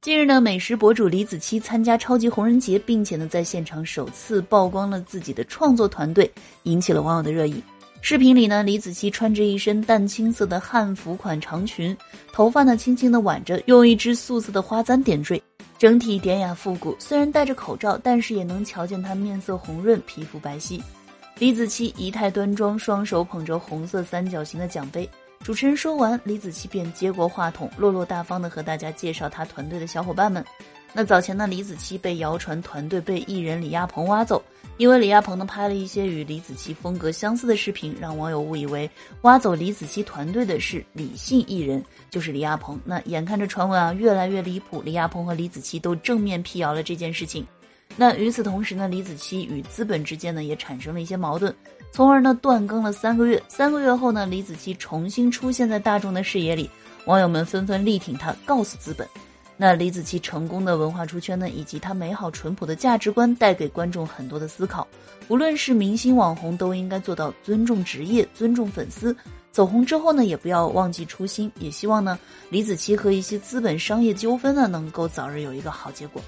[0.00, 6.30] 近日呢，美食博主李子柒参加超级红人节，并且呢在现场首次曝光了自己的创作团队，
[6.62, 7.60] 引起了网友的热议。
[8.00, 11.96] 视频里呢，李子柒穿着一身淡青色的汉服款长裙，
[12.32, 15.42] 头发呢轻轻的挽着，用一支素色的花簪点缀，
[15.76, 16.94] 整体典雅复古。
[17.00, 20.80] 虽然戴着口罩，但是也能瞧见她面色红润，皮肤白皙。
[21.40, 25.08] 李子柒仪态端庄，双手捧着红色三角形的奖杯。
[25.42, 30.44] 主持人说完，李子柒便接过话筒，落落大方的和大家介绍他团队的小伙伴们。
[30.92, 34.42] 那早前呢，李子柒被谣传团队被艺人李亚鹏挖走，
[34.78, 38.90] 因为李亚鹏呢拍了一些与李子柒风格相似的视频，让网友误以为
[39.22, 42.78] 挖走李子柒团队的是李姓艺人，就是李亚鹏。
[42.84, 47.46] 那眼看着传闻啊越来越离谱，李亚鹏和李子柒都正面辟谣了这件事情。
[48.00, 51.52] 那与此同时呢，李子柒与资本之间呢也产生了一些矛盾，
[51.90, 53.42] 从而呢断更了三个月。
[53.48, 56.70] 三个月后呢，李子柒重新出现在大众的视野里，
[57.06, 59.04] 网友们纷纷力挺他，告诉资本。
[59.56, 64.86] 那李子柒成功的文化出圈呢，以及他美好淳朴的价值观，带给观众很多的思考。
[65.26, 69.14] 无论是明星网红，都应该做到尊重职业、尊重粉丝。
[69.50, 71.50] 走红之后呢，也不要忘记初心。
[71.58, 72.16] 也希望呢，
[72.48, 76.22] 李子柒和一些资本商业纠纷呢，能够早日有一个好结果。